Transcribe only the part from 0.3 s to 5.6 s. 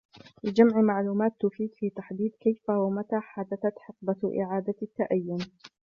لجمع معلومات تفيد في تحديد كيف ومتى حدثت حقبة إعادة التأيّن